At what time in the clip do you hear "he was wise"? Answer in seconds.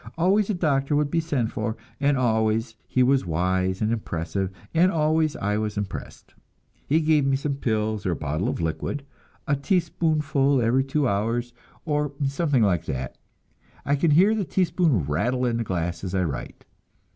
2.87-3.81